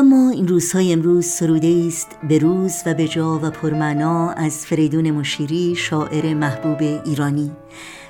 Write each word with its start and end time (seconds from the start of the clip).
و 0.00 0.02
ما 0.02 0.30
این 0.30 0.48
روزهای 0.48 0.92
امروز 0.92 1.26
سروده 1.26 1.84
است 1.86 2.08
به 2.28 2.38
روز 2.38 2.82
و 2.86 2.94
به 2.94 3.08
جا 3.08 3.40
و 3.42 3.50
پرمعنا 3.50 4.30
از 4.30 4.66
فریدون 4.66 5.10
مشیری 5.10 5.74
شاعر 5.76 6.34
محبوب 6.34 7.02
ایرانی. 7.04 7.50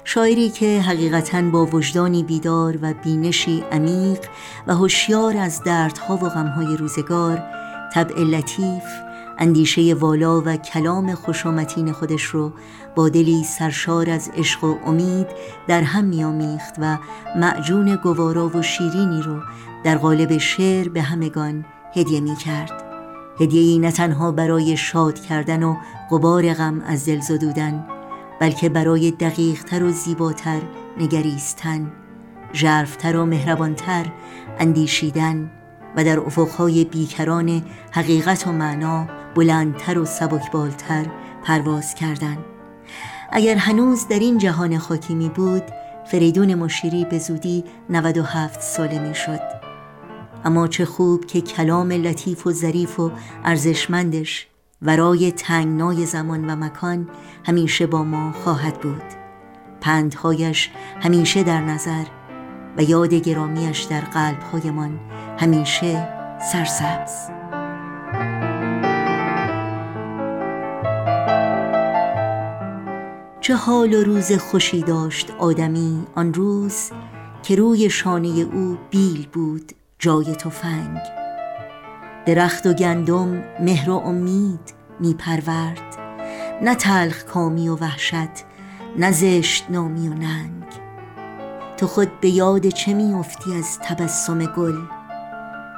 شاعری 0.04 0.50
که 0.50 0.80
حقیقتا 0.80 1.42
با 1.42 1.66
وجدانی 1.66 2.22
بیدار 2.22 2.78
و 2.82 2.94
بینشی 3.04 3.64
عمیق 3.72 4.18
و 4.66 4.74
هوشیار 4.74 5.36
از 5.36 5.62
دردها 5.64 6.16
و 6.16 6.28
غمهای 6.28 6.76
روزگار 6.76 7.42
طبع 7.94 8.20
لطیف 8.20 8.84
اندیشه 9.38 9.94
والا 9.94 10.40
و 10.40 10.56
کلام 10.56 11.14
خوشامتین 11.14 11.92
خودش 11.92 12.22
رو 12.22 12.52
با 12.94 13.08
دلی 13.08 13.44
سرشار 13.44 14.10
از 14.10 14.30
عشق 14.36 14.64
و 14.64 14.76
امید 14.86 15.26
در 15.68 15.82
هم 15.82 16.04
میامیخت 16.04 16.74
و 16.78 16.98
معجون 17.36 17.96
گوارا 17.96 18.48
و 18.48 18.62
شیرینی 18.62 19.22
رو 19.22 19.40
در 19.84 19.98
قالب 19.98 20.38
شعر 20.38 20.88
به 20.88 21.02
همگان 21.02 21.64
هدیه 21.94 22.20
می 22.20 22.36
کرد. 22.36 22.82
هدیه 23.40 23.80
نه 23.80 23.92
تنها 23.92 24.32
برای 24.32 24.76
شاد 24.76 25.20
کردن 25.20 25.62
و 25.62 25.76
قبار 26.10 26.54
غم 26.54 26.80
از 26.86 27.06
دل 27.06 27.20
زدودن 27.20 27.86
بلکه 28.40 28.68
برای 28.68 29.10
دقیقتر 29.10 29.82
و 29.82 29.90
زیباتر 29.90 30.60
نگریستن 31.00 31.92
ژرفتر 32.52 33.16
و 33.16 33.26
مهربانتر 33.26 34.06
اندیشیدن 34.58 35.50
و 35.96 36.04
در 36.04 36.20
افقهای 36.20 36.84
بیکران 36.84 37.62
حقیقت 37.90 38.46
و 38.46 38.52
معنا 38.52 39.06
بلندتر 39.34 39.98
و 39.98 40.04
سبکبالتر 40.04 41.06
پرواز 41.44 41.94
کردن. 41.94 42.38
اگر 43.32 43.56
هنوز 43.56 44.08
در 44.08 44.18
این 44.18 44.38
جهان 44.38 44.78
خاکی 44.78 45.14
می 45.14 45.28
بود 45.28 45.62
فریدون 46.10 46.54
مشیری 46.54 47.04
به 47.04 47.18
زودی 47.18 47.64
97 47.90 48.60
ساله 48.60 48.98
می 48.98 49.14
شد. 49.14 49.59
اما 50.44 50.68
چه 50.68 50.84
خوب 50.84 51.26
که 51.26 51.40
کلام 51.40 51.92
لطیف 51.92 52.46
و 52.46 52.52
ظریف 52.52 53.00
و 53.00 53.10
ارزشمندش 53.44 54.46
ورای 54.82 55.32
تنگنای 55.32 56.06
زمان 56.06 56.50
و 56.50 56.56
مکان 56.56 57.08
همیشه 57.44 57.86
با 57.86 58.02
ما 58.04 58.32
خواهد 58.32 58.80
بود. 58.80 59.02
پندهایش 59.80 60.70
همیشه 61.00 61.42
در 61.42 61.60
نظر 61.60 62.04
و 62.76 62.82
یاد 62.82 63.14
گرامیش 63.14 63.82
در 63.82 64.00
قلبهایمان 64.00 65.00
همیشه 65.38 66.08
سرسبز. 66.52 67.30
چه 73.40 73.54
حال 73.54 73.94
و 73.94 74.04
روز 74.04 74.32
خوشی 74.32 74.82
داشت 74.82 75.30
آدمی 75.38 76.06
آن 76.14 76.34
روز 76.34 76.90
که 77.42 77.56
روی 77.56 77.90
شانه 77.90 78.28
او 78.28 78.78
بیل 78.90 79.26
بود. 79.32 79.72
جای 80.02 80.24
تفنگ 80.24 80.98
درخت 82.26 82.66
و 82.66 82.72
گندم 82.72 83.42
مهر 83.60 83.90
و 83.90 83.96
امید 83.96 84.74
می 85.00 85.14
پرورد 85.14 85.96
نه 86.62 86.74
تلخ 86.74 87.24
کامی 87.24 87.68
و 87.68 87.76
وحشت 87.76 88.44
نه 88.98 89.12
زشت 89.12 89.66
نامی 89.70 90.08
و 90.08 90.14
ننگ. 90.14 90.64
تو 91.76 91.86
خود 91.86 92.20
به 92.20 92.28
یاد 92.28 92.68
چه 92.68 92.94
می 92.94 93.14
افتی 93.14 93.54
از 93.54 93.78
تبسم 93.78 94.46
گل؟ 94.46 94.78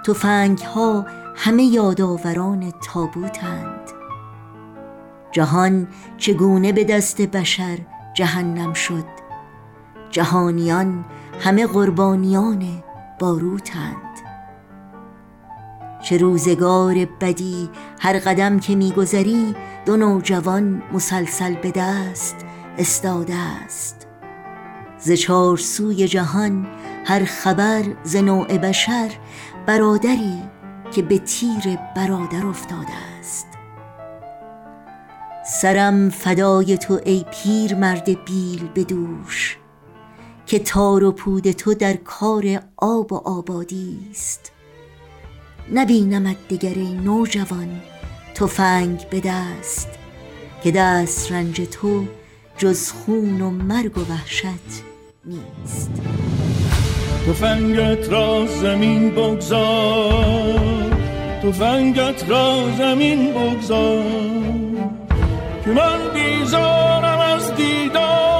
تفنگ 0.07 0.59
ها 0.59 1.07
همه 1.37 1.63
یادآوران 1.63 2.73
تابوتند. 2.93 3.91
جهان 5.33 5.89
چگونه 6.19 6.73
به 6.73 6.85
دست 6.85 7.21
بشر 7.21 7.79
جهنم 8.15 8.73
شد؟ 8.73 9.07
جهانیان 10.11 11.05
همه 11.41 11.67
قربانیان 11.67 12.83
باروتند. 13.21 14.12
چه 16.03 16.17
روزگار 16.17 16.95
بدی 17.21 17.71
هر 18.01 18.19
قدم 18.19 18.59
که 18.59 18.75
میگذری 18.75 19.55
دو 19.87 19.97
نوجوان 19.97 20.83
مسلسل 20.93 21.55
به 21.55 21.71
دست 21.71 22.37
استاده 22.79 23.35
است. 23.35 24.07
ز 24.99 25.13
چار 25.13 25.57
سوی 25.57 26.09
جهان 26.09 26.67
هر 27.05 27.25
خبر 27.25 27.83
ز 28.03 28.17
نوع 28.17 28.59
بشر 28.59 29.11
برادری 29.67 30.43
که 30.91 31.03
به 31.03 31.19
تیر 31.19 31.79
برادر 31.97 32.47
افتاده 32.47 32.93
است. 33.19 33.47
سرم 35.47 36.11
فدای 36.11 36.79
تو 36.79 37.01
ای 37.05 37.25
پیر 37.31 37.75
مرد 37.75 38.25
بیل 38.25 38.69
به 38.75 38.87
که 40.47 40.59
تار 40.59 41.05
و 41.05 41.13
پود 41.13 41.51
تو 41.51 41.75
در 41.75 41.95
کار 41.95 42.61
آب 42.77 43.13
و 43.13 43.17
آبادی 43.17 44.09
است. 44.11 44.53
نبینمت 45.75 46.49
دگر 46.49 46.75
ای 46.75 46.93
نوجوان 46.93 47.81
تفنگ 48.35 49.09
به 49.11 49.21
دست 49.21 49.89
که 50.63 50.71
دست 50.71 51.33
رنج 51.33 51.61
تو 51.61 52.05
جز 52.59 52.93
خون 52.93 53.41
و 53.41 53.51
مرگ 53.51 53.99
و 53.99 54.01
وحشت 54.01 54.83
نیست. 55.25 55.91
تفنگت 57.27 58.09
را 58.09 58.47
زمین 58.47 59.11
بگذار 59.11 60.63
تفنگت 61.43 62.29
را 62.29 62.69
زمین 62.79 63.33
بگذار 63.33 64.05
که 65.65 65.71
من 65.71 65.99
بیزارم 66.15 67.19
از 67.19 67.55
دیدار. 67.55 68.32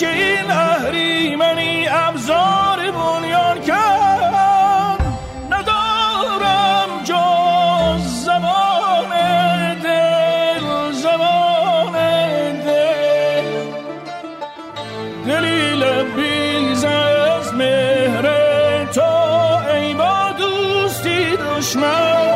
پیش 0.00 0.08
این 0.08 0.50
اهریمنی 0.50 1.88
ابزار 1.88 2.90
بنیان 2.90 3.60
کرد 3.60 5.00
ندارم 5.50 6.88
جز 7.04 8.24
زبان 8.24 9.10
دل 9.82 10.92
زبان 10.92 11.92
دل. 12.60 13.44
دلی 15.26 15.74
لبیز 15.74 16.84
از 16.84 17.54
مهر 17.54 18.22
تو 18.84 19.02
ای 19.74 19.94
با 19.94 20.32
دوستی 20.38 21.36
دشمن. 21.36 22.29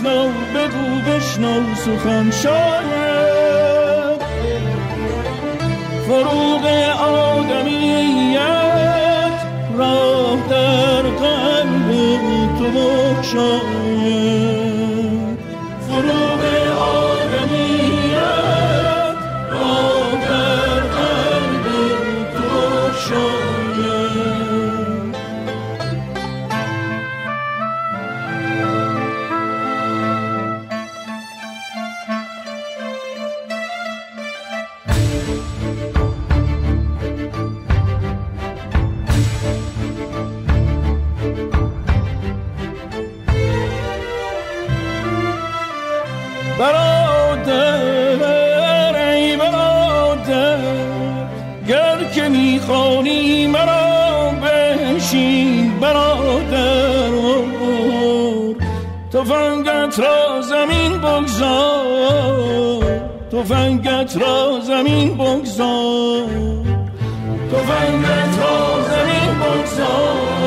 بشنو 0.00 0.28
بگو 0.54 1.00
بشنو 1.06 1.74
سخن 1.74 2.30
شاید. 2.30 4.20
فروغ 6.06 6.64
آدمیت 7.00 8.40
راه 9.76 10.48
در 10.50 11.02
قلب 11.02 11.88
تو 12.58 12.64
بخشاید 12.64 13.59
برادر 55.80 57.10
تفنگت 59.12 59.98
را 59.98 60.42
زمین 60.42 60.98
بگذار. 60.98 62.84
تفنگت 63.32 64.16
را 64.16 64.60
زمین 64.62 65.14
بگذار. 65.14 66.26
تفنگت 67.52 68.38
را 68.40 68.82
زمین 68.90 69.38
بگذار. 69.40 70.40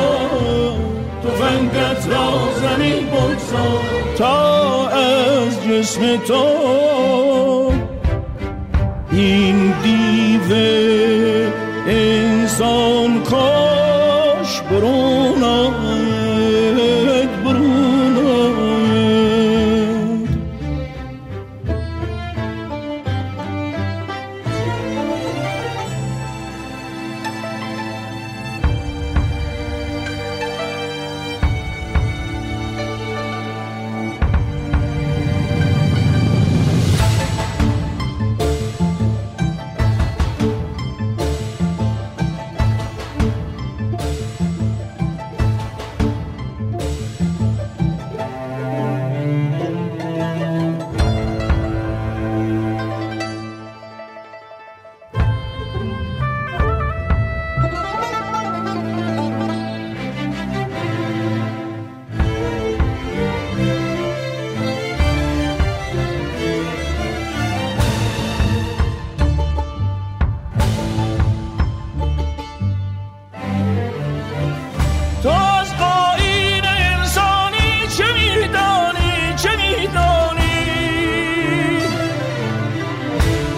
تفنگت 1.24 2.08
را 2.08 2.28
زمین 2.60 3.06
بگذار. 3.06 4.14
تا 4.18 4.88
از 4.88 5.64
جسم 5.68 6.16
تو 6.16 6.44
این 9.12 9.74
دیو 9.82 10.83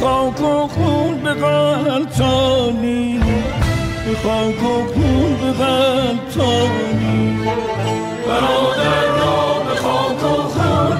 خاک 0.00 0.40
و 0.40 0.68
خون 0.68 1.20
به 1.24 1.34
غلطانی 1.34 3.20
به 4.06 4.14
خاک 4.22 4.62
و 4.62 4.64
خون 4.92 5.30
به 5.40 5.50
غلطانی 5.64 7.22
برادر 8.26 9.06
خاک 9.80 10.22
و 10.22 10.24
خون 10.48 10.90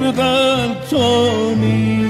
به 0.00 0.10
غلطانی 0.12 1.06
برادر 1.10 1.20
خون 1.20 2.05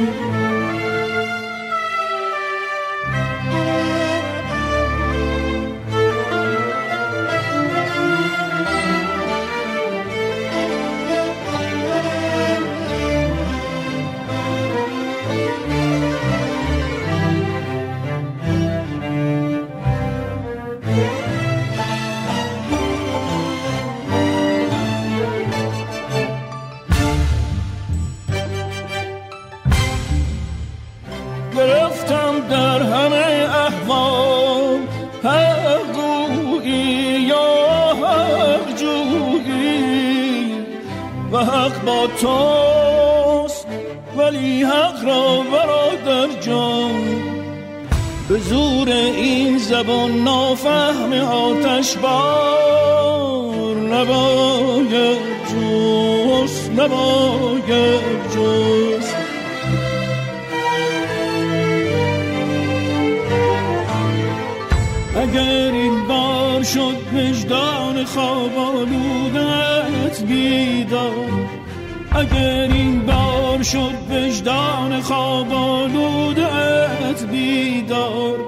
با 41.86 42.06
توست 42.20 43.66
ولی 44.16 44.62
حق 44.62 45.04
را 45.04 45.42
برادر 45.52 46.40
جان. 46.40 47.04
به 48.28 48.38
زور 48.38 48.88
این 48.88 49.58
زبان 49.58 50.10
نافهم 50.10 51.12
آتش 51.12 51.96
بار. 51.96 53.76
نباید 53.76 55.18
جوست 55.50 56.70
نباید 56.70 58.32
جوست 58.34 59.16
اگر 65.16 65.70
این 65.72 66.06
بار 66.06 66.62
شد 66.62 66.96
وجدان 67.14 68.04
خواب 68.04 68.58
آلودت 70.16 70.24
بیدار. 70.24 71.48
اگر 72.12 72.72
این 72.72 73.06
بار 73.06 73.62
شد 73.62 73.94
وجدان 74.10 75.00
خواب 75.00 75.52
آلودت 75.52 77.26
بیدار. 77.30 78.38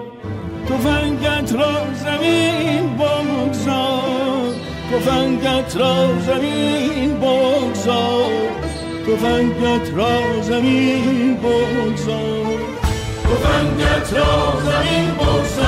فنگت 0.84 1.52
را 1.52 1.72
زمین 1.94 2.96
بگذار. 2.96 4.54
فنگت 5.04 5.76
را 5.76 6.18
زمین 6.26 7.14
بگذار. 7.14 8.30
فنگت 9.22 9.90
را 9.96 10.42
زمین 10.42 11.36
بگذار. 11.36 12.58
فنگت 13.42 14.12
را 14.12 14.60
زمین 14.64 15.14
بگذار. 15.14 15.67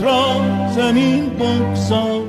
را 0.00 0.40
زمین 0.74 1.30
بگذار. 1.30 2.27